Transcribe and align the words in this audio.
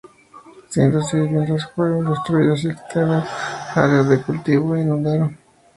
Cientos 0.67 1.11
de 1.11 1.21
viviendas 1.21 1.69
fueron 1.75 2.09
destruidas, 2.09 2.63
y 2.63 2.69
extensas 2.69 3.29
áreas 3.77 4.09
de 4.09 4.19
cultivo 4.19 4.73
se 4.73 4.81
inundaron. 4.81 5.37